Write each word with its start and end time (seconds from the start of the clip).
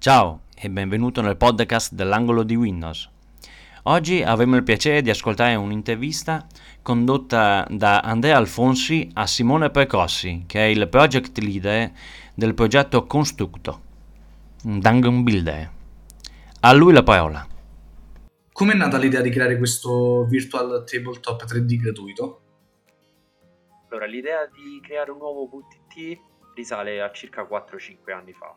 Ciao 0.00 0.44
e 0.56 0.70
benvenuto 0.70 1.20
nel 1.20 1.36
podcast 1.36 1.92
dell'angolo 1.92 2.42
di 2.42 2.54
Windows. 2.54 3.06
Oggi 3.82 4.22
avremo 4.22 4.56
il 4.56 4.62
piacere 4.62 5.02
di 5.02 5.10
ascoltare 5.10 5.56
un'intervista 5.56 6.46
condotta 6.80 7.66
da 7.68 8.00
Andrea 8.00 8.38
Alfonsi 8.38 9.10
a 9.12 9.26
Simone 9.26 9.68
Precossi, 9.68 10.44
che 10.46 10.60
è 10.60 10.68
il 10.68 10.88
project 10.88 11.36
leader 11.40 11.92
del 12.34 12.54
progetto 12.54 13.04
Constructo, 13.04 13.82
un 14.64 14.80
dungeon 14.80 15.22
builder. 15.22 15.70
A 16.60 16.72
lui 16.72 16.94
la 16.94 17.02
parola. 17.02 17.46
Come 18.52 18.72
è 18.72 18.76
nata 18.76 18.96
l'idea 18.96 19.20
di 19.20 19.28
creare 19.28 19.58
questo 19.58 20.24
virtual 20.24 20.82
tabletop 20.86 21.44
3D 21.44 21.76
gratuito? 21.76 22.40
Allora, 23.90 24.06
l'idea 24.06 24.46
di 24.46 24.80
creare 24.80 25.10
un 25.10 25.18
nuovo 25.18 25.46
VTT 25.46 26.18
risale 26.54 27.02
a 27.02 27.10
circa 27.12 27.46
4-5 27.46 28.12
anni 28.14 28.32
fa 28.32 28.56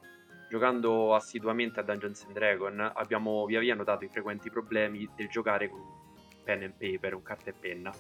Giocando 0.54 1.16
assiduamente 1.16 1.80
a 1.80 1.84
Dungeons 1.84 2.26
and 2.26 2.34
Dragons 2.34 2.92
abbiamo 2.94 3.44
via 3.48 3.60
via 3.60 3.74
notato 3.74 4.06
i 4.06 4.08
frequenti 4.08 4.52
problemi 4.52 5.10
del 5.16 5.28
giocare 5.28 5.68
con 5.68 5.82
pen 6.44 6.62
and 6.62 6.74
paper, 6.78 7.16
un 7.16 7.24
carta 7.24 7.50
e 7.50 7.54
penna, 7.54 7.92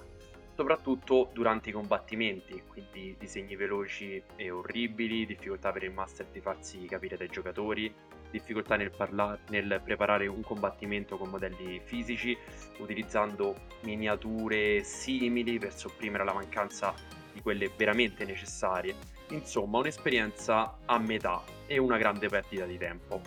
soprattutto 0.53 1.31
durante 1.34 1.70
i 1.70 1.71
combattimenti, 1.71 2.61
quindi 2.67 3.16
disegni 3.17 3.55
veloci 3.55 4.21
e 4.35 4.52
orribili, 4.52 5.25
difficoltà 5.25 5.71
per 5.71 5.81
il 5.81 5.94
master 5.94 6.27
di 6.27 6.41
farsi 6.41 6.85
capire 6.85 7.17
dai 7.17 7.27
giocatori, 7.27 7.91
difficoltà 8.30 8.75
nel, 8.75 8.91
parla- 8.91 9.35
nel 9.49 9.81
preparare 9.83 10.27
un 10.27 10.44
combattimento 10.44 11.17
con 11.17 11.30
modelli 11.30 11.81
fisici, 11.83 12.38
utilizzando 12.77 13.55
miniature 13.81 14.83
simili 14.83 15.58
per 15.58 15.73
sopprimere 15.73 16.23
la 16.23 16.33
mancanza 16.33 16.94
di 17.33 17.41
quelle 17.41 17.72
veramente 17.75 18.25
necessarie. 18.25 19.12
Insomma, 19.29 19.79
un'esperienza 19.79 20.77
a 20.85 20.97
metà 20.99 21.43
e 21.65 21.77
una 21.77 21.97
grande 21.97 22.27
perdita 22.27 22.65
di 22.65 22.77
tempo. 22.77 23.21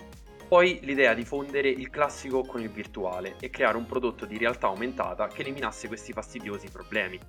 Poi 0.47 0.79
l'idea 0.83 1.13
di 1.13 1.25
fondere 1.25 1.67
il 1.67 1.89
classico 1.89 2.43
con 2.43 2.61
il 2.61 2.69
virtuale 2.69 3.35
e 3.41 3.49
creare 3.49 3.75
un 3.75 3.85
prodotto 3.85 4.25
di 4.25 4.37
realtà 4.37 4.67
aumentata 4.67 5.27
che 5.27 5.41
eliminasse 5.41 5.87
questi 5.87 6.13
fastidiosi 6.13 6.69
problemi. 6.69 7.19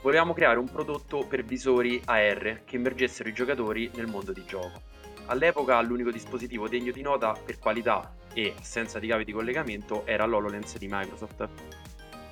Volevamo 0.00 0.32
creare 0.32 0.58
un 0.58 0.70
prodotto 0.70 1.26
per 1.26 1.44
visori 1.44 2.00
AR 2.04 2.62
che 2.64 2.76
immergessero 2.76 3.28
i 3.28 3.34
giocatori 3.34 3.90
nel 3.94 4.06
mondo 4.06 4.32
di 4.32 4.44
gioco. 4.46 4.80
All'epoca 5.26 5.80
l'unico 5.82 6.10
dispositivo 6.10 6.68
degno 6.68 6.92
di 6.92 7.02
nota 7.02 7.32
per 7.32 7.58
qualità 7.58 8.14
e 8.32 8.54
assenza 8.58 8.98
di 8.98 9.08
cavi 9.08 9.24
di 9.24 9.32
collegamento 9.32 10.06
era 10.06 10.24
l'HoloLens 10.24 10.78
di 10.78 10.86
Microsoft. 10.88 11.48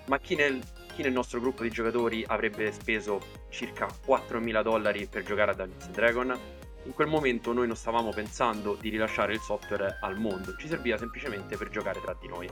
Ma 0.07 0.19
chi 0.21 0.37
nel 0.37 0.63
chi 0.95 1.03
nel 1.03 1.13
nostro 1.13 1.41
gruppo 1.41 1.65
di 1.65 1.71
giocatori 1.71 2.25
avrebbe 2.27 2.71
speso 2.71 3.21
circa 3.49 3.87
4.000 3.87 4.63
dollari 4.63 5.07
per 5.07 5.25
giocare 5.25 5.51
a 5.51 5.55
Dungeons 5.55 5.89
Dragon? 5.89 6.39
In 6.85 6.93
quel 6.93 7.09
momento 7.09 7.53
noi 7.53 7.67
non 7.67 7.75
stavamo 7.75 8.11
pensando 8.11 8.77
di 8.81 8.91
rilasciare 8.91 9.33
il 9.33 9.41
software 9.41 9.99
al 10.01 10.19
mondo, 10.19 10.55
ci 10.57 10.69
serviva 10.69 10.97
semplicemente 10.97 11.57
per 11.57 11.69
giocare 11.69 12.01
tra 12.01 12.17
di 12.19 12.29
noi. 12.29 12.49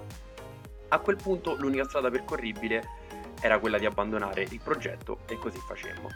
A 0.89 0.99
quel 0.99 1.17
punto 1.17 1.55
l'unica 1.55 1.85
strada 1.85 2.11
percorribile 2.11 2.83
era 3.41 3.61
quella 3.61 3.79
di 3.79 3.87
abbandonare 3.87 4.43
il 4.51 4.61
progetto 4.63 5.21
e 5.27 5.37
così 5.37 5.59
facemmo. 5.59 6.09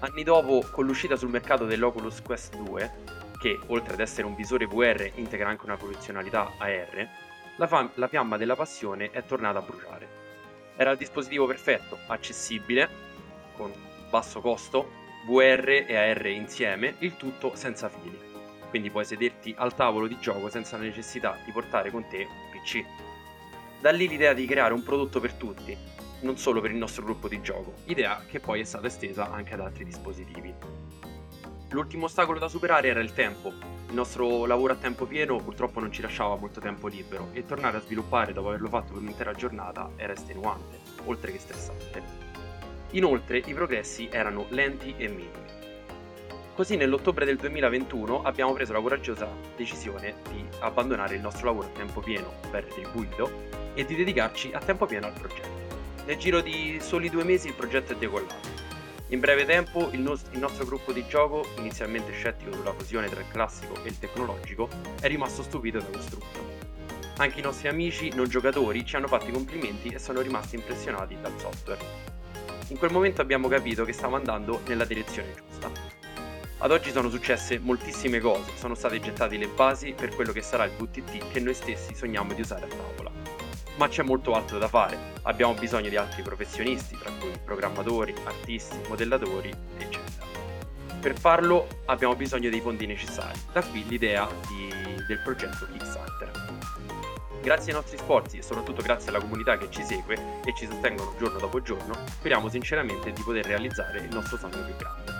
Anni 0.00 0.24
dopo, 0.24 0.66
con 0.72 0.84
l'uscita 0.84 1.14
sul 1.14 1.28
mercato 1.28 1.64
dell'Oculus 1.64 2.22
Quest 2.22 2.56
2, 2.56 2.92
che 3.38 3.58
oltre 3.68 3.94
ad 3.94 4.00
essere 4.00 4.26
un 4.26 4.34
visore 4.34 4.66
VR 4.66 5.12
integra 5.14 5.48
anche 5.48 5.64
una 5.64 5.76
funzionalità 5.76 6.54
AR, 6.58 7.08
la, 7.56 7.66
fam- 7.68 7.92
la 7.94 8.08
fiamma 8.08 8.36
della 8.36 8.56
passione 8.56 9.10
è 9.10 9.24
tornata 9.24 9.58
a 9.58 9.62
bruciare. 9.62 10.19
Era 10.80 10.92
il 10.92 10.96
dispositivo 10.96 11.44
perfetto, 11.44 11.98
accessibile, 12.06 12.88
con 13.54 13.70
basso 14.08 14.40
costo, 14.40 14.90
VR 15.26 15.84
e 15.86 15.94
AR 15.94 16.24
insieme, 16.28 16.94
il 17.00 17.18
tutto 17.18 17.54
senza 17.54 17.90
fili. 17.90 18.18
Quindi 18.70 18.88
puoi 18.88 19.04
sederti 19.04 19.54
al 19.58 19.74
tavolo 19.74 20.06
di 20.06 20.18
gioco 20.18 20.48
senza 20.48 20.78
la 20.78 20.84
necessità 20.84 21.36
di 21.44 21.52
portare 21.52 21.90
con 21.90 22.08
te 22.08 22.26
un 22.26 22.50
PC. 22.50 22.82
Da 23.78 23.90
lì 23.90 24.08
l'idea 24.08 24.32
di 24.32 24.46
creare 24.46 24.72
un 24.72 24.82
prodotto 24.82 25.20
per 25.20 25.34
tutti, 25.34 25.76
non 26.22 26.38
solo 26.38 26.62
per 26.62 26.70
il 26.70 26.78
nostro 26.78 27.04
gruppo 27.04 27.28
di 27.28 27.42
gioco, 27.42 27.74
idea 27.84 28.24
che 28.26 28.40
poi 28.40 28.60
è 28.60 28.64
stata 28.64 28.86
estesa 28.86 29.30
anche 29.30 29.52
ad 29.52 29.60
altri 29.60 29.84
dispositivi. 29.84 30.54
L'ultimo 31.68 32.06
ostacolo 32.06 32.38
da 32.38 32.48
superare 32.48 32.88
era 32.88 33.00
il 33.00 33.12
tempo. 33.12 33.52
Il 33.90 33.96
nostro 33.96 34.46
lavoro 34.46 34.74
a 34.74 34.76
tempo 34.76 35.04
pieno 35.04 35.38
purtroppo 35.38 35.80
non 35.80 35.90
ci 35.90 36.00
lasciava 36.00 36.36
molto 36.36 36.60
tempo 36.60 36.86
libero 36.86 37.30
e 37.32 37.44
tornare 37.44 37.78
a 37.78 37.80
sviluppare 37.80 38.32
dopo 38.32 38.46
averlo 38.46 38.68
fatto 38.68 38.92
per 38.92 39.02
un'intera 39.02 39.32
giornata 39.32 39.90
era 39.96 40.12
estenuante, 40.12 40.78
oltre 41.06 41.32
che 41.32 41.40
stressante. 41.40 42.00
Inoltre 42.90 43.38
i 43.38 43.52
progressi 43.52 44.08
erano 44.08 44.46
lenti 44.50 44.94
e 44.96 45.08
minimi. 45.08 45.30
Così 46.54 46.76
nell'ottobre 46.76 47.24
del 47.24 47.36
2021 47.36 48.22
abbiamo 48.22 48.52
preso 48.52 48.72
la 48.72 48.80
coraggiosa 48.80 49.28
decisione 49.56 50.14
di 50.30 50.46
abbandonare 50.60 51.16
il 51.16 51.20
nostro 51.20 51.46
lavoro 51.46 51.66
a 51.66 51.76
tempo 51.76 52.00
pieno, 52.00 52.34
ben 52.48 52.60
retribuito, 52.60 53.48
e 53.74 53.84
di 53.84 53.96
dedicarci 53.96 54.52
a 54.52 54.60
tempo 54.60 54.86
pieno 54.86 55.06
al 55.06 55.18
progetto. 55.18 56.04
Nel 56.06 56.16
giro 56.16 56.40
di 56.40 56.78
soli 56.80 57.10
due 57.10 57.24
mesi 57.24 57.48
il 57.48 57.54
progetto 57.54 57.92
è 57.92 57.96
decollato 57.96 58.59
in 59.10 59.18
breve 59.18 59.44
tempo 59.44 59.90
il, 59.92 60.00
nos- 60.00 60.24
il, 60.30 60.38
nostro 60.38 60.64
gruppo 60.64 60.92
di 60.92 61.04
gioco, 61.08 61.44
inizialmente 61.58 62.12
scettico 62.12 62.52
sulla 62.52 62.72
fusione 62.72 63.08
tra 63.08 63.20
il 63.20 63.26
classico 63.28 63.82
e 63.82 63.88
il 63.88 63.98
tecnologico, 63.98 64.68
è 65.00 65.08
rimasto 65.08 65.42
stupito 65.42 65.78
da 65.78 65.86
costrutto. 65.86 66.58
Anche 67.16 67.40
i 67.40 67.42
nostri 67.42 67.68
amici 67.68 68.10
non 68.14 68.28
giocatori 68.28 68.84
ci 68.86 68.96
hanno 68.96 69.08
fatto 69.08 69.28
i 69.28 69.32
complimenti 69.32 69.88
e 69.88 69.98
sono 69.98 70.20
rimasti 70.20 70.54
impressionati 70.54 71.16
dal 71.20 71.38
software. 71.38 72.08
In 72.68 72.78
quel 72.78 72.92
momento 72.92 73.20
abbiamo 73.20 73.48
capito 73.48 73.84
che 73.84 73.92
stavo 73.92 74.14
andando 74.14 74.60
nella 74.66 74.84
direzione 74.84 75.34
giusta. 75.34 75.70
Ad 76.58 76.70
oggi 76.70 76.92
sono 76.92 77.10
successe 77.10 77.58
moltissime 77.58 78.20
cose, 78.20 78.52
sono 78.56 78.76
state 78.76 79.00
gettate 79.00 79.36
le 79.36 79.48
basi 79.48 79.92
per 79.92 80.14
quello 80.14 80.30
che 80.30 80.42
sarà 80.42 80.64
il 80.64 80.72
VTT 80.72 81.32
che 81.32 81.40
noi 81.40 81.54
stessi 81.54 81.94
sogniamo 81.96 82.32
di 82.32 82.42
usare 82.42 82.66
a 82.66 82.68
tavola 82.68 83.09
ma 83.80 83.88
c'è 83.88 84.02
molto 84.02 84.34
altro 84.34 84.58
da 84.58 84.68
fare. 84.68 84.98
Abbiamo 85.22 85.54
bisogno 85.54 85.88
di 85.88 85.96
altri 85.96 86.20
professionisti, 86.20 86.98
tra 86.98 87.10
cui 87.18 87.32
programmatori, 87.42 88.14
artisti, 88.24 88.76
modellatori, 88.88 89.50
eccetera. 89.78 90.26
Per 91.00 91.18
farlo 91.18 91.66
abbiamo 91.86 92.14
bisogno 92.14 92.50
dei 92.50 92.60
fondi 92.60 92.84
necessari, 92.84 93.40
da 93.50 93.62
qui 93.62 93.86
l'idea 93.88 94.28
di, 94.48 94.68
del 95.06 95.22
progetto 95.24 95.66
Kickstarter. 95.72 96.30
Grazie 97.40 97.72
ai 97.72 97.78
nostri 97.78 97.96
sforzi 97.96 98.36
e 98.36 98.42
soprattutto 98.42 98.82
grazie 98.82 99.08
alla 99.08 99.18
comunità 99.18 99.56
che 99.56 99.70
ci 99.70 99.82
segue 99.82 100.42
e 100.44 100.54
ci 100.54 100.66
sostengono 100.66 101.14
giorno 101.18 101.38
dopo 101.38 101.62
giorno, 101.62 101.94
speriamo 102.04 102.50
sinceramente 102.50 103.14
di 103.14 103.22
poter 103.22 103.46
realizzare 103.46 104.00
il 104.00 104.12
nostro 104.12 104.36
sogno 104.36 104.62
più 104.62 104.76
grande. 104.76 105.12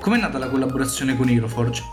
Com'è 0.00 0.18
nata 0.18 0.38
la 0.38 0.48
collaborazione 0.48 1.16
con 1.16 1.28
Heroforge? 1.28 1.84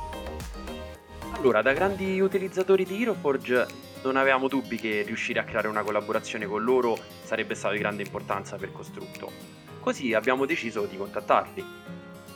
Allora, 1.34 1.62
da 1.62 1.72
grandi 1.72 2.20
utilizzatori 2.20 2.84
di 2.84 3.00
Heroforge 3.04 3.89
non 4.04 4.16
avevamo 4.16 4.48
dubbi 4.48 4.78
che 4.78 5.04
riuscire 5.06 5.40
a 5.40 5.44
creare 5.44 5.68
una 5.68 5.84
collaborazione 5.84 6.46
con 6.46 6.64
loro 6.64 6.98
sarebbe 7.24 7.56
stato 7.56 7.74
di 7.74 7.80
grande 7.80 8.04
importanza 8.04 8.56
per 8.56 8.72
Costrutto. 8.72 9.32
Così 9.80 10.14
abbiamo 10.14 10.46
deciso 10.46 10.86
di 10.86 10.98
contattarli. 10.98 11.66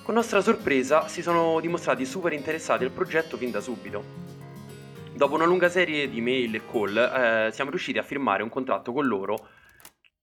Con 0.03 0.15
nostra 0.15 0.41
sorpresa 0.41 1.07
si 1.07 1.21
sono 1.21 1.59
dimostrati 1.61 2.05
super 2.05 2.33
interessati 2.33 2.83
al 2.83 2.91
progetto 2.91 3.37
fin 3.37 3.51
da 3.51 3.61
subito. 3.61 4.03
Dopo 5.13 5.35
una 5.35 5.45
lunga 5.45 5.69
serie 5.69 6.09
di 6.09 6.21
mail 6.21 6.55
e 6.55 6.61
call 6.69 6.97
eh, 6.97 7.49
siamo 7.53 7.69
riusciti 7.69 7.97
a 7.99 8.03
firmare 8.03 8.43
un 8.43 8.49
contratto 8.49 8.91
con 8.91 9.05
loro 9.05 9.47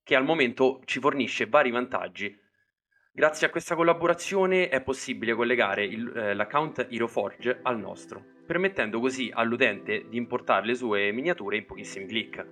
che 0.03 0.15
al 0.15 0.25
momento 0.25 0.81
ci 0.85 0.99
fornisce 0.99 1.47
vari 1.47 1.71
vantaggi. 1.71 2.37
Grazie 3.13 3.47
a 3.47 3.49
questa 3.49 3.75
collaborazione 3.75 4.69
è 4.69 4.81
possibile 4.81 5.33
collegare 5.33 5.83
il, 5.83 6.11
eh, 6.15 6.33
l'account 6.33 6.87
HeroForge 6.89 7.59
al 7.61 7.77
nostro 7.77 8.39
permettendo 8.51 8.99
così 8.99 9.31
all'utente 9.33 10.07
di 10.09 10.17
importare 10.17 10.65
le 10.65 10.75
sue 10.75 11.09
miniature 11.13 11.55
in 11.55 11.65
pochissimi 11.65 12.05
clic. 12.05 12.45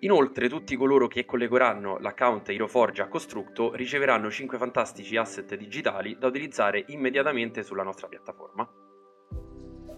Inoltre 0.00 0.46
tutti 0.46 0.76
coloro 0.76 1.06
che 1.06 1.24
collegheranno 1.24 1.96
l'account 2.00 2.50
HeroForge 2.50 3.00
a 3.00 3.08
Costructo 3.08 3.74
riceveranno 3.74 4.30
5 4.30 4.58
fantastici 4.58 5.16
asset 5.16 5.56
digitali 5.56 6.18
da 6.18 6.26
utilizzare 6.26 6.84
immediatamente 6.88 7.62
sulla 7.62 7.82
nostra 7.82 8.08
piattaforma. 8.08 8.68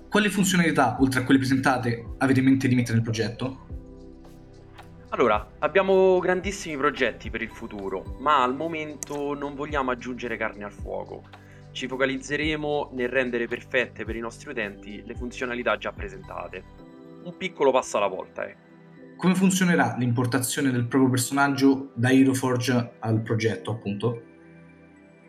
Quali 0.08 0.28
funzionalità, 0.28 0.96
oltre 1.00 1.20
a 1.20 1.24
quelle 1.24 1.40
presentate, 1.40 2.14
avete 2.19 2.38
in 2.38 2.46
mente 2.46 2.69
di 2.69 2.76
mettere 2.76 2.94
nel 2.94 3.02
progetto? 3.02 3.66
Allora, 5.10 5.52
abbiamo 5.60 6.19
grandissimi 6.19 6.76
progetti 6.76 7.31
per 7.31 7.43
il 7.43 7.50
futuro, 7.50 8.16
ma 8.19 8.43
al 8.43 8.55
momento 8.55 9.34
non 9.34 9.55
vogliamo 9.55 9.90
aggiungere 9.90 10.37
carne 10.37 10.64
al 10.64 10.72
fuoco 10.72 11.46
ci 11.78 11.87
focalizzeremo 11.87 12.90
nel 12.94 13.08
rendere 13.08 13.46
perfette 13.46 14.05
per 14.05 14.16
i 14.16 14.20
nostri 14.20 14.50
utenti 14.50 15.02
le 15.05 15.14
funzionalità 15.14 15.76
già 15.76 15.93
presentate. 15.93 16.64
Un 17.22 17.37
piccolo 17.37 17.70
passo 17.70 17.99
alla 17.99 18.08
volta, 18.08 18.49
ecco. 18.49 18.66
Come 19.16 19.34
funzionerà 19.34 19.94
l'importazione 19.96 20.72
del 20.72 20.87
proprio 20.87 21.10
personaggio 21.10 21.90
da 21.94 22.10
HeroForge 22.10 22.94
al 22.99 23.20
progetto, 23.20 23.70
appunto? 23.70 24.22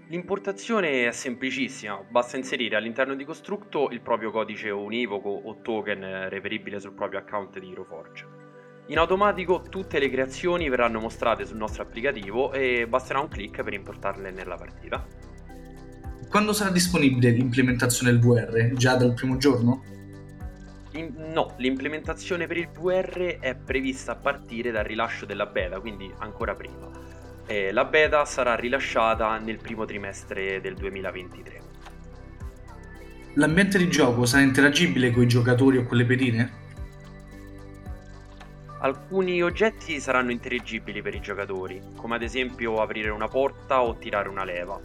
L'importazione 0.07 1.07
è 1.07 1.11
semplicissima, 1.11 2.03
basta 2.09 2.35
inserire 2.35 2.75
all'interno 2.75 3.13
di 3.13 3.25
Costructo 3.25 3.89
il 3.91 4.01
proprio 4.01 4.31
codice 4.31 4.71
univoco 4.71 5.29
o 5.29 5.61
token 5.61 6.29
reperibile 6.29 6.79
sul 6.79 6.93
proprio 6.93 7.19
account 7.19 7.59
di 7.59 7.71
HeroForge. 7.71 8.48
In 8.89 8.97
automatico 8.97 9.61
tutte 9.69 9.99
le 9.99 10.09
creazioni 10.09 10.67
verranno 10.67 10.99
mostrate 10.99 11.45
sul 11.45 11.57
nostro 11.57 11.83
applicativo 11.83 12.51
e 12.51 12.87
basterà 12.87 13.19
un 13.19 13.27
clic 13.27 13.61
per 13.61 13.73
importarle 13.73 14.31
nella 14.31 14.55
partita. 14.55 15.05
quando 16.27 16.53
sarà 16.53 16.71
disponibile 16.71 17.29
l'implementazione 17.31 18.11
del 18.11 18.19
VR? 18.19 18.73
Già 18.73 18.95
dal 18.95 19.13
primo 19.13 19.37
giorno? 19.37 19.83
In- 20.93 21.31
no, 21.33 21.53
l'implementazione 21.57 22.47
per 22.47 22.57
il 22.57 22.69
VR 22.69 23.37
è 23.39 23.55
prevista 23.55 24.13
a 24.13 24.15
partire 24.15 24.71
dal 24.71 24.83
rilascio 24.83 25.25
della 25.25 25.45
beta, 25.45 25.79
quindi 25.79 26.11
ancora 26.19 26.55
prima. 26.55 26.89
Eh, 27.45 27.71
la 27.71 27.85
beta 27.85 28.25
sarà 28.25 28.55
rilasciata 28.55 29.37
nel 29.37 29.57
primo 29.57 29.85
trimestre 29.85 30.61
del 30.61 30.73
2023. 30.75 31.61
L'ambiente 33.35 33.77
di 33.77 33.89
gioco 33.89 34.25
sarà 34.25 34.41
interagibile 34.41 35.11
con 35.11 35.23
i 35.23 35.27
giocatori 35.27 35.77
o 35.77 35.83
con 35.83 35.97
le 35.97 36.05
pedine? 36.05 36.67
Alcuni 38.81 39.43
oggetti 39.43 39.99
saranno 39.99 40.31
interagibili 40.31 41.01
per 41.01 41.13
i 41.13 41.19
giocatori, 41.19 41.81
come 41.97 42.15
ad 42.15 42.21
esempio 42.21 42.81
aprire 42.81 43.09
una 43.09 43.27
porta 43.27 43.81
o 43.81 43.97
tirare 43.97 44.29
una 44.29 44.45
leva. 44.45 44.79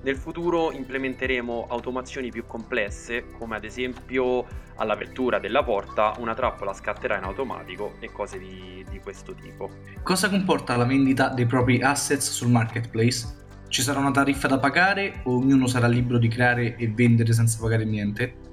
Nel 0.00 0.16
futuro 0.16 0.72
implementeremo 0.72 1.66
automazioni 1.68 2.30
più 2.30 2.46
complesse, 2.46 3.26
come 3.38 3.56
ad 3.56 3.64
esempio 3.64 4.46
all'apertura 4.76 5.38
della 5.38 5.62
porta 5.62 6.14
una 6.20 6.34
trappola 6.34 6.72
scatterà 6.72 7.18
in 7.18 7.24
automatico 7.24 7.96
e 8.00 8.10
cose 8.10 8.38
di, 8.38 8.82
di 8.90 8.98
questo 9.00 9.34
tipo. 9.34 9.68
Cosa 10.02 10.30
comporta 10.30 10.76
la 10.76 10.86
vendita 10.86 11.28
dei 11.28 11.44
propri 11.44 11.82
assets 11.82 12.30
sul 12.30 12.48
marketplace? 12.48 13.26
Ci 13.68 13.82
sarà 13.82 13.98
una 13.98 14.10
tariffa 14.10 14.48
da 14.48 14.58
pagare 14.58 15.20
o 15.24 15.36
ognuno 15.36 15.66
sarà 15.66 15.86
libero 15.86 16.16
di 16.16 16.28
creare 16.28 16.76
e 16.76 16.88
vendere 16.88 17.34
senza 17.34 17.58
pagare 17.60 17.84
niente? 17.84 18.43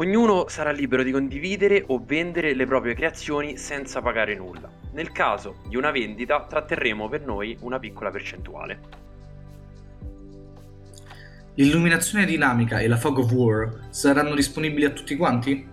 Ognuno 0.00 0.48
sarà 0.48 0.70
libero 0.70 1.02
di 1.02 1.10
condividere 1.10 1.84
o 1.88 2.02
vendere 2.02 2.54
le 2.54 2.64
proprie 2.64 2.94
creazioni 2.94 3.58
senza 3.58 4.00
pagare 4.00 4.34
nulla. 4.34 4.70
Nel 4.92 5.12
caso 5.12 5.56
di 5.68 5.76
una 5.76 5.90
vendita 5.90 6.46
tratterremo 6.48 7.06
per 7.10 7.26
noi 7.26 7.54
una 7.60 7.78
piccola 7.78 8.10
percentuale. 8.10 8.80
L'illuminazione 11.56 12.24
dinamica 12.24 12.78
e 12.78 12.88
la 12.88 12.96
fog 12.96 13.18
of 13.18 13.30
war 13.32 13.88
saranno 13.90 14.34
disponibili 14.34 14.86
a 14.86 14.90
tutti 14.90 15.16
quanti? 15.16 15.68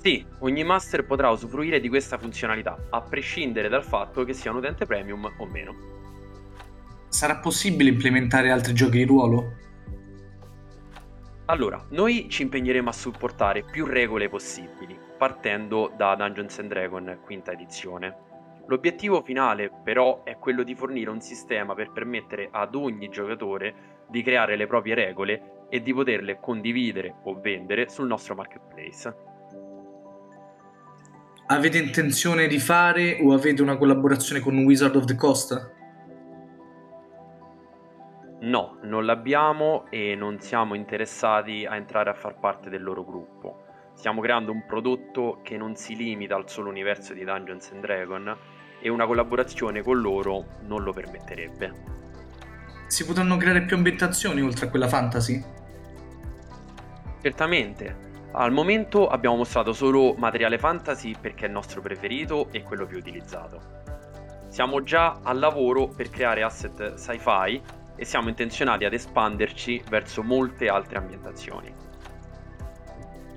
Sì, 0.00 0.24
ogni 0.38 0.64
master 0.64 1.04
potrà 1.04 1.28
usufruire 1.28 1.78
di 1.78 1.90
questa 1.90 2.16
funzionalità, 2.16 2.86
a 2.88 3.02
prescindere 3.02 3.68
dal 3.68 3.84
fatto 3.84 4.24
che 4.24 4.32
sia 4.32 4.50
un 4.50 4.56
utente 4.56 4.86
premium 4.86 5.30
o 5.36 5.44
meno. 5.44 5.74
Sarà 7.10 7.36
possibile 7.36 7.90
implementare 7.90 8.50
altri 8.50 8.72
giochi 8.72 8.96
di 8.96 9.04
ruolo? 9.04 9.68
Allora, 11.50 11.84
noi 11.88 12.28
ci 12.28 12.42
impegneremo 12.42 12.90
a 12.90 12.92
supportare 12.92 13.64
più 13.64 13.84
regole 13.84 14.28
possibili, 14.28 14.96
partendo 15.18 15.92
da 15.96 16.14
Dungeons 16.14 16.56
and 16.60 16.68
Dragons 16.68 17.18
quinta 17.24 17.50
edizione. 17.50 18.16
L'obiettivo 18.68 19.20
finale 19.22 19.68
però 19.82 20.22
è 20.22 20.36
quello 20.36 20.62
di 20.62 20.76
fornire 20.76 21.10
un 21.10 21.20
sistema 21.20 21.74
per 21.74 21.90
permettere 21.90 22.50
ad 22.52 22.76
ogni 22.76 23.08
giocatore 23.08 24.04
di 24.08 24.22
creare 24.22 24.54
le 24.54 24.68
proprie 24.68 24.94
regole 24.94 25.66
e 25.68 25.82
di 25.82 25.92
poterle 25.92 26.38
condividere 26.40 27.16
o 27.24 27.40
vendere 27.40 27.88
sul 27.88 28.06
nostro 28.06 28.36
marketplace. 28.36 29.12
Avete 31.48 31.78
intenzione 31.78 32.46
di 32.46 32.60
fare 32.60 33.18
o 33.20 33.32
avete 33.32 33.60
una 33.60 33.76
collaborazione 33.76 34.40
con 34.40 34.56
Wizard 34.58 34.94
of 34.94 35.04
the 35.04 35.16
Coast? 35.16 35.78
No, 38.42 38.78
non 38.84 39.04
l'abbiamo 39.04 39.84
e 39.90 40.14
non 40.14 40.40
siamo 40.40 40.74
interessati 40.74 41.66
a 41.66 41.76
entrare 41.76 42.08
a 42.08 42.14
far 42.14 42.38
parte 42.38 42.70
del 42.70 42.82
loro 42.82 43.04
gruppo. 43.04 43.64
Stiamo 43.92 44.22
creando 44.22 44.50
un 44.50 44.64
prodotto 44.64 45.40
che 45.42 45.58
non 45.58 45.76
si 45.76 45.94
limita 45.94 46.36
al 46.36 46.48
solo 46.48 46.70
universo 46.70 47.12
di 47.12 47.22
Dungeons 47.22 47.70
and 47.72 47.82
Dragons 47.82 48.34
e 48.80 48.88
una 48.88 49.04
collaborazione 49.04 49.82
con 49.82 50.00
loro 50.00 50.46
non 50.62 50.82
lo 50.82 50.90
permetterebbe. 50.90 51.98
Si 52.86 53.04
potranno 53.04 53.36
creare 53.36 53.60
più 53.62 53.76
ambientazioni 53.76 54.40
oltre 54.40 54.66
a 54.66 54.70
quella 54.70 54.88
fantasy? 54.88 55.44
Certamente. 57.20 58.08
Al 58.32 58.52
momento 58.52 59.08
abbiamo 59.08 59.36
mostrato 59.36 59.74
solo 59.74 60.14
materiale 60.14 60.56
fantasy 60.56 61.14
perché 61.20 61.44
è 61.44 61.48
il 61.48 61.52
nostro 61.52 61.82
preferito 61.82 62.48
e 62.52 62.62
quello 62.62 62.86
più 62.86 62.96
utilizzato. 62.96 63.60
Siamo 64.48 64.82
già 64.82 65.20
al 65.22 65.38
lavoro 65.38 65.88
per 65.88 66.08
creare 66.08 66.42
asset 66.42 66.94
sci-fi 66.94 67.60
e 67.96 68.04
siamo 68.04 68.28
intenzionati 68.28 68.84
ad 68.84 68.92
espanderci 68.92 69.82
verso 69.88 70.22
molte 70.22 70.68
altre 70.68 70.98
ambientazioni. 70.98 71.72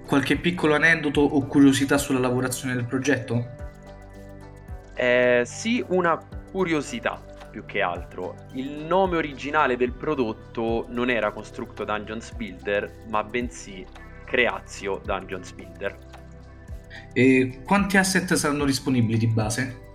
Qualche 0.05 0.37
piccolo 0.37 0.75
aneddoto 0.75 1.21
o 1.21 1.45
curiosità 1.45 1.97
sulla 1.97 2.19
lavorazione 2.19 2.75
del 2.75 2.85
progetto? 2.85 3.61
Eh, 4.95 5.43
sì, 5.45 5.83
una 5.87 6.17
curiosità 6.51 7.21
più 7.49 7.65
che 7.65 7.81
altro. 7.81 8.35
Il 8.53 8.83
nome 8.85 9.17
originale 9.17 9.77
del 9.77 9.93
prodotto 9.93 10.87
non 10.89 11.09
era 11.09 11.31
Constructo 11.31 11.83
Dungeons 11.83 12.33
Builder, 12.33 13.05
ma 13.09 13.23
bensì 13.23 13.85
Creazio 14.25 15.01
Dungeons 15.05 15.51
Builder. 15.51 15.97
E 17.13 17.61
quanti 17.63 17.97
asset 17.97 18.33
saranno 18.33 18.65
disponibili 18.65 19.17
di 19.17 19.27
base? 19.27 19.92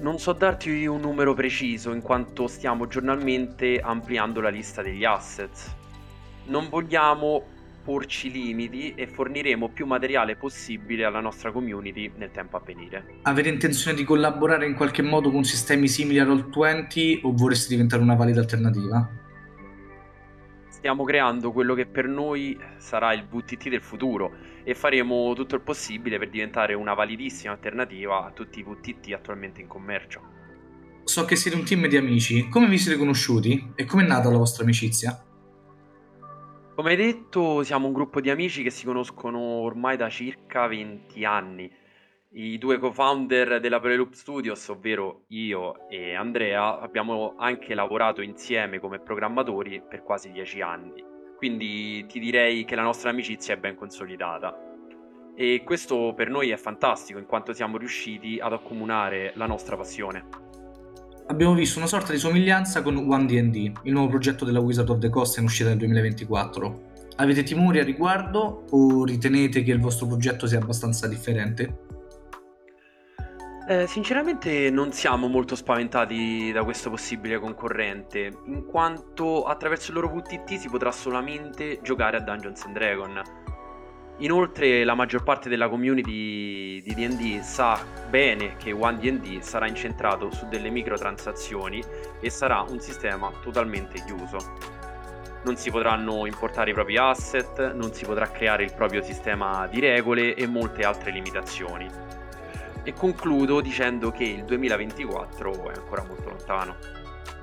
Non 0.00 0.20
so 0.20 0.32
darti 0.32 0.86
un 0.86 1.00
numero 1.00 1.34
preciso 1.34 1.92
in 1.92 2.02
quanto 2.02 2.46
stiamo 2.46 2.86
giornalmente 2.86 3.80
ampliando 3.80 4.40
la 4.40 4.48
lista 4.48 4.80
degli 4.80 5.04
assets. 5.04 5.74
Non 6.46 6.68
vogliamo 6.68 7.42
porci 7.82 8.30
limiti 8.30 8.94
e 8.94 9.08
forniremo 9.08 9.70
più 9.70 9.86
materiale 9.86 10.36
possibile 10.36 11.04
alla 11.04 11.18
nostra 11.18 11.50
community 11.50 12.12
nel 12.16 12.30
tempo 12.30 12.56
a 12.56 12.62
venire. 12.64 13.20
Avete 13.22 13.48
intenzione 13.48 13.96
di 13.96 14.04
collaborare 14.04 14.66
in 14.66 14.74
qualche 14.74 15.02
modo 15.02 15.32
con 15.32 15.42
sistemi 15.42 15.88
simili 15.88 16.20
a 16.20 16.24
Roll20 16.24 17.20
o 17.22 17.32
vorreste 17.34 17.70
diventare 17.70 18.00
una 18.00 18.14
valida 18.14 18.38
alternativa? 18.38 19.26
Stiamo 20.78 21.02
creando 21.02 21.50
quello 21.50 21.74
che 21.74 21.86
per 21.86 22.06
noi 22.06 22.56
sarà 22.76 23.12
il 23.12 23.26
VTT 23.26 23.68
del 23.68 23.82
futuro 23.82 24.30
e 24.62 24.76
faremo 24.76 25.34
tutto 25.34 25.56
il 25.56 25.60
possibile 25.60 26.20
per 26.20 26.30
diventare 26.30 26.72
una 26.74 26.94
validissima 26.94 27.52
alternativa 27.52 28.24
a 28.24 28.30
tutti 28.30 28.60
i 28.60 28.62
VTT 28.62 29.12
attualmente 29.12 29.60
in 29.60 29.66
commercio. 29.66 30.22
So 31.02 31.24
che 31.24 31.34
siete 31.34 31.56
un 31.56 31.64
team 31.64 31.88
di 31.88 31.96
amici, 31.96 32.48
come 32.48 32.68
vi 32.68 32.78
siete 32.78 32.96
conosciuti 32.96 33.72
e 33.74 33.84
come 33.86 34.04
è 34.04 34.06
nata 34.06 34.30
la 34.30 34.36
vostra 34.36 34.62
amicizia? 34.62 35.20
Come 36.76 36.90
hai 36.90 36.96
detto, 36.96 37.64
siamo 37.64 37.88
un 37.88 37.92
gruppo 37.92 38.20
di 38.20 38.30
amici 38.30 38.62
che 38.62 38.70
si 38.70 38.84
conoscono 38.84 39.40
ormai 39.40 39.96
da 39.96 40.08
circa 40.08 40.68
20 40.68 41.24
anni. 41.24 41.68
I 42.30 42.58
due 42.58 42.78
co-founder 42.78 43.58
della 43.58 43.80
Preloop 43.80 44.12
Studios, 44.12 44.68
ovvero 44.68 45.22
io 45.28 45.88
e 45.88 46.14
Andrea, 46.14 46.78
abbiamo 46.78 47.34
anche 47.38 47.74
lavorato 47.74 48.20
insieme 48.20 48.78
come 48.78 49.00
programmatori 49.00 49.82
per 49.88 50.02
quasi 50.02 50.30
10 50.30 50.60
anni. 50.60 51.02
Quindi 51.38 52.04
ti 52.04 52.20
direi 52.20 52.66
che 52.66 52.74
la 52.74 52.82
nostra 52.82 53.08
amicizia 53.08 53.54
è 53.54 53.56
ben 53.56 53.76
consolidata. 53.76 54.54
E 55.34 55.62
questo 55.64 56.12
per 56.14 56.28
noi 56.28 56.50
è 56.50 56.58
fantastico 56.58 57.18
in 57.18 57.24
quanto 57.24 57.54
siamo 57.54 57.78
riusciti 57.78 58.38
ad 58.38 58.52
accomunare 58.52 59.32
la 59.36 59.46
nostra 59.46 59.76
passione. 59.76 60.26
Abbiamo 61.28 61.54
visto 61.54 61.78
una 61.78 61.88
sorta 61.88 62.12
di 62.12 62.18
somiglianza 62.18 62.82
con 62.82 62.98
One 62.98 63.24
D&D, 63.24 63.72
il 63.84 63.92
nuovo 63.92 64.08
progetto 64.08 64.44
della 64.44 64.60
Wizard 64.60 64.90
of 64.90 64.98
the 64.98 65.08
Coast 65.08 65.38
in 65.38 65.44
uscita 65.44 65.70
nel 65.70 65.78
2024. 65.78 66.80
Avete 67.16 67.42
timori 67.42 67.78
a 67.78 67.84
riguardo 67.84 68.64
o 68.68 69.04
ritenete 69.04 69.62
che 69.62 69.72
il 69.72 69.80
vostro 69.80 70.06
progetto 70.06 70.46
sia 70.46 70.58
abbastanza 70.58 71.08
differente? 71.08 71.86
Eh, 73.70 73.86
sinceramente 73.86 74.70
non 74.70 74.92
siamo 74.92 75.28
molto 75.28 75.54
spaventati 75.54 76.50
da 76.52 76.64
questo 76.64 76.88
possibile 76.88 77.38
concorrente, 77.38 78.32
in 78.46 78.64
quanto 78.64 79.44
attraverso 79.44 79.90
il 79.90 79.98
loro 79.98 80.08
VTT 80.08 80.56
si 80.56 80.70
potrà 80.70 80.90
solamente 80.90 81.78
giocare 81.82 82.16
a 82.16 82.20
Dungeons 82.20 82.64
and 82.64 82.72
Dragons. 82.72 83.20
Inoltre 84.20 84.84
la 84.84 84.94
maggior 84.94 85.22
parte 85.22 85.50
della 85.50 85.68
community 85.68 86.80
di 86.80 86.94
D&D 86.94 87.40
sa 87.42 87.78
bene 88.08 88.56
che 88.56 88.72
One 88.72 88.96
D&D 88.96 89.40
sarà 89.40 89.68
incentrato 89.68 90.30
su 90.30 90.48
delle 90.48 90.70
microtransazioni 90.70 91.82
e 92.22 92.30
sarà 92.30 92.64
un 92.66 92.80
sistema 92.80 93.30
totalmente 93.42 94.02
chiuso. 94.02 94.38
Non 95.44 95.56
si 95.56 95.70
potranno 95.70 96.24
importare 96.24 96.70
i 96.70 96.72
propri 96.72 96.96
asset, 96.96 97.74
non 97.74 97.92
si 97.92 98.06
potrà 98.06 98.30
creare 98.30 98.64
il 98.64 98.72
proprio 98.72 99.02
sistema 99.02 99.66
di 99.66 99.78
regole 99.78 100.34
e 100.34 100.46
molte 100.46 100.84
altre 100.84 101.10
limitazioni 101.10 102.07
e 102.88 102.94
concludo 102.94 103.60
dicendo 103.60 104.10
che 104.10 104.24
il 104.24 104.44
2024 104.44 105.70
è 105.72 105.76
ancora 105.76 106.04
molto 106.04 106.30
lontano. 106.30 106.76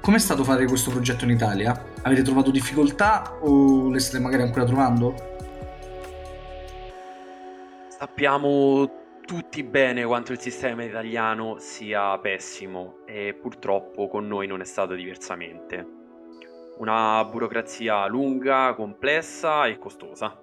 Com'è 0.01 0.17
stato 0.17 0.43
fare 0.43 0.65
questo 0.65 0.89
progetto 0.89 1.23
in 1.23 1.29
Italia? 1.29 1.79
Avete 2.01 2.23
trovato 2.23 2.49
difficoltà 2.49 3.37
o 3.41 3.91
le 3.91 3.99
state 3.99 4.23
magari 4.23 4.41
ancora 4.41 4.65
trovando? 4.65 5.13
Sappiamo 7.89 9.03
tutti 9.23 9.61
bene 9.61 10.03
quanto 10.03 10.31
il 10.31 10.39
sistema 10.39 10.83
italiano 10.83 11.57
sia 11.59 12.17
pessimo 12.17 13.05
e 13.05 13.37
purtroppo 13.39 14.07
con 14.07 14.25
noi 14.25 14.47
non 14.47 14.61
è 14.61 14.65
stato 14.65 14.95
diversamente. 14.95 15.87
Una 16.79 17.23
burocrazia 17.23 18.07
lunga, 18.07 18.73
complessa 18.73 19.67
e 19.67 19.77
costosa. 19.77 20.41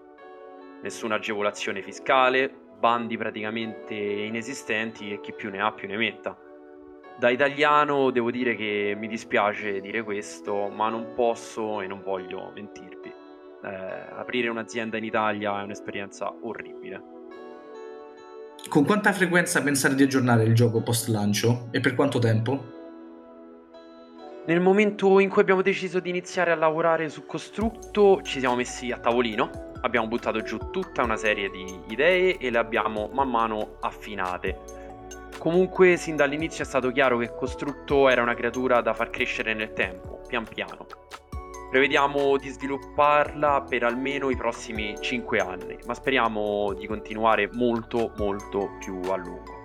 Nessuna 0.81 1.17
agevolazione 1.17 1.83
fiscale, 1.83 2.62
bandi 2.83 3.17
praticamente 3.17 3.95
inesistenti 3.95 5.13
e 5.13 5.21
chi 5.21 5.33
più 5.33 5.51
ne 5.51 5.61
ha 5.61 5.71
più 5.71 5.87
ne 5.87 5.97
metta. 5.97 6.37
Da 7.17 7.31
italiano 7.31 8.11
devo 8.11 8.33
dire 8.33 8.57
che 8.57 8.97
mi 8.99 9.07
dispiace 9.07 9.81
dire 9.81 10.03
questo, 10.03 10.67
ma 10.69 10.89
non 10.89 11.13
posso 11.15 11.81
e 11.81 11.87
non 11.87 12.03
voglio 12.03 12.51
mentirvi. 12.53 13.09
Eh, 13.63 13.69
aprire 14.17 14.49
un'azienda 14.49 14.97
in 14.97 15.05
Italia 15.05 15.61
è 15.61 15.63
un'esperienza 15.63 16.35
orribile. 16.43 17.01
Con 18.69 18.85
quanta 18.85 19.13
frequenza 19.13 19.63
pensate 19.63 19.95
di 19.95 20.03
aggiornare 20.03 20.43
il 20.43 20.55
gioco 20.55 20.83
post 20.83 21.07
lancio 21.07 21.69
e 21.71 21.79
per 21.79 21.95
quanto 21.95 22.19
tempo? 22.19 22.81
Nel 24.47 24.61
momento 24.61 25.21
in 25.21 25.29
cui 25.29 25.41
abbiamo 25.41 25.63
deciso 25.63 26.01
di 26.01 26.09
iniziare 26.09 26.51
a 26.51 26.57
lavorare 26.57 27.09
su 27.09 27.27
Costructo 27.27 28.23
ci 28.23 28.41
siamo 28.41 28.57
messi 28.57 28.91
a 28.91 28.99
tavolino, 28.99 29.72
abbiamo 29.83 30.09
buttato 30.09 30.43
giù 30.43 30.59
tutta 30.71 31.03
una 31.03 31.17
serie 31.17 31.51
di 31.51 31.81
idee 31.89 32.39
e 32.39 32.51
le 32.51 32.59
abbiamo 32.59 33.09
man 33.13 33.31
mano 33.31 33.77
affinate. 33.81 34.81
Comunque 35.39 35.97
sin 35.97 36.17
dall'inizio 36.17 36.65
è 36.65 36.67
stato 36.67 36.91
chiaro 36.91 37.19
che 37.19 37.35
Costrutto 37.35 38.09
era 38.09 38.23
una 38.23 38.35
creatura 38.35 38.81
da 38.81 38.95
far 38.95 39.11
crescere 39.11 39.55
nel 39.55 39.73
tempo, 39.73 40.21
pian 40.27 40.45
piano. 40.45 40.87
Prevediamo 41.71 42.37
di 42.37 42.51
svilupparla 42.51 43.65
per 43.69 43.85
almeno 43.85 44.29
i 44.29 44.37
prossimi 44.37 44.95
5 45.01 45.39
anni, 45.39 45.79
ma 45.87 45.95
speriamo 45.95 46.75
di 46.75 46.87
continuare 46.87 47.49
molto 47.53 48.13
molto 48.19 48.77
più 48.79 49.01
a 49.11 49.17
lungo. 49.17 49.62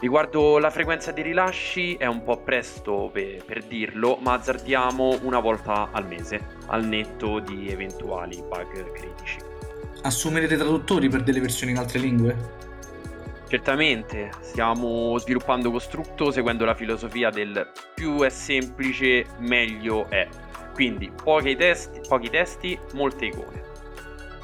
Riguardo 0.00 0.58
la 0.58 0.70
frequenza 0.70 1.12
dei 1.12 1.22
rilasci 1.22 1.94
è 1.94 2.06
un 2.06 2.22
po' 2.22 2.38
presto 2.38 3.08
per, 3.12 3.44
per, 3.44 3.64
dirlo, 3.64 4.18
ma 4.20 4.34
azzardiamo 4.34 5.20
una 5.22 5.38
volta 5.38 5.88
al 5.92 6.06
mese, 6.06 6.40
al 6.66 6.84
netto 6.84 7.38
di 7.38 7.68
eventuali 7.68 8.42
bug 8.42 8.92
critici. 8.92 9.38
Assumerete 10.02 10.56
traduttori 10.56 11.08
per 11.08 11.22
delle 11.22 11.40
versioni 11.40 11.72
in 11.72 11.78
altre 11.78 11.98
lingue? 12.00 12.62
Certamente, 13.48 14.30
stiamo 14.40 15.16
sviluppando 15.18 15.70
Costructo 15.70 16.30
seguendo 16.30 16.64
la 16.64 16.74
filosofia 16.74 17.30
del 17.30 17.70
più 17.94 18.20
è 18.22 18.28
semplice, 18.28 19.24
meglio 19.38 20.10
è. 20.10 20.26
Quindi 20.74 21.10
pochi 21.22 21.54
testi, 21.54 22.00
pochi 22.06 22.30
testi 22.30 22.78
molte 22.94 23.26
icone. 23.26 23.62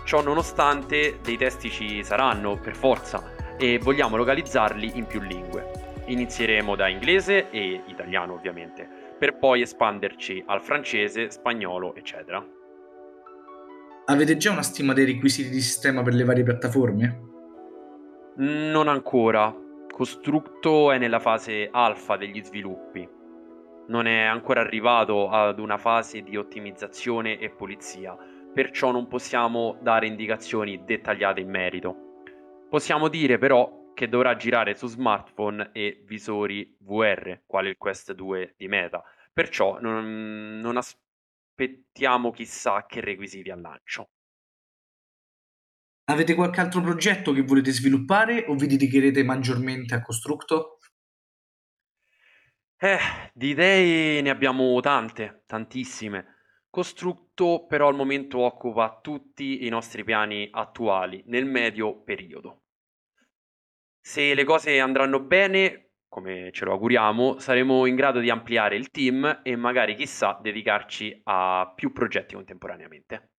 Ciò 0.05 0.23
nonostante, 0.23 1.19
dei 1.23 1.37
testi 1.37 1.71
ci 1.71 2.05
saranno, 2.05 2.57
per 2.57 2.77
forza, 2.77 3.23
e 3.61 3.79
vogliamo 3.79 4.17
localizzarli 4.17 4.93
in 4.95 5.05
più 5.05 5.21
lingue. 5.21 5.89
Inizieremo 6.07 6.75
da 6.75 6.89
inglese 6.89 7.51
e 7.51 7.83
italiano 7.89 8.33
ovviamente, 8.33 8.89
per 9.19 9.37
poi 9.37 9.61
espanderci 9.61 10.43
al 10.47 10.63
francese, 10.63 11.31
spagnolo, 11.31 11.95
eccetera. 11.95 12.43
Avete 14.07 14.39
già 14.39 14.51
una 14.51 14.63
stima 14.63 14.95
dei 14.95 15.05
requisiti 15.05 15.51
di 15.51 15.61
sistema 15.61 16.03
per 16.03 16.15
le 16.15 16.25
varie 16.25 16.43
piattaforme? 16.43 17.21
Non 18.37 18.89
ancora. 18.89 19.55
Costructo 19.93 20.91
è 20.91 20.97
nella 20.97 21.21
fase 21.21 21.69
alfa 21.71 22.17
degli 22.17 22.43
sviluppi. 22.43 23.07
Non 23.89 24.07
è 24.07 24.23
ancora 24.23 24.63
arrivato 24.63 25.29
ad 25.29 25.59
una 25.59 25.77
fase 25.77 26.23
di 26.23 26.39
ottimizzazione 26.39 27.39
e 27.39 27.51
pulizia, 27.51 28.17
perciò 28.55 28.91
non 28.91 29.07
possiamo 29.07 29.77
dare 29.83 30.07
indicazioni 30.07 30.83
dettagliate 30.83 31.41
in 31.41 31.51
merito. 31.51 32.10
Possiamo 32.71 33.09
dire 33.09 33.37
però 33.37 33.93
che 33.95 34.09
dovrà 34.09 34.37
girare 34.37 34.77
su 34.77 34.87
smartphone 34.87 35.71
e 35.73 36.05
visori 36.07 36.77
VR, 36.79 37.43
quale 37.45 37.71
il 37.71 37.77
Quest 37.77 38.13
2 38.13 38.55
di 38.57 38.69
Meta, 38.69 39.03
perciò 39.33 39.81
non, 39.81 40.61
non 40.61 40.77
aspettiamo 40.77 42.31
chissà 42.31 42.87
che 42.87 43.01
requisiti 43.01 43.51
al 43.51 43.61
lancio. 43.61 44.11
Avete 46.05 46.35
qualche 46.37 46.61
altro 46.61 46.81
progetto 46.81 47.33
che 47.33 47.43
volete 47.43 47.73
sviluppare 47.73 48.45
o 48.47 48.55
vi 48.55 48.69
dedicherete 48.69 49.25
maggiormente 49.25 49.97
a 49.97 50.01
Costructo? 50.01 50.79
Eh, 52.77 52.99
di 53.35 53.49
idee 53.49 54.21
ne 54.21 54.31
abbiamo 54.31 54.79
tante, 54.79 55.43
tantissime. 55.47 56.37
Costructo 56.71 57.67
però 57.67 57.89
al 57.89 57.97
momento 57.97 58.39
occupa 58.39 59.01
tutti 59.03 59.67
i 59.67 59.69
nostri 59.69 60.05
piani 60.05 60.49
attuali 60.53 61.23
nel 61.27 61.45
medio 61.45 62.01
periodo. 62.03 62.60
Se 64.03 64.35
le 64.35 64.45
cose 64.45 64.81
andranno 64.81 65.21
bene, 65.21 65.93
come 66.09 66.51
ce 66.53 66.65
lo 66.65 66.73
auguriamo, 66.73 67.39
saremo 67.39 67.87
in 67.87 67.95
grado 67.95 68.19
di 68.19 68.31
ampliare 68.31 68.77
il 68.77 68.91
team 68.91 69.41
e 69.43 69.57
magari 69.57 69.95
chissà 69.95 70.39
dedicarci 70.43 71.21
a 71.25 71.73
più 71.75 71.93
progetti 71.93 72.35
contemporaneamente. 72.35 73.31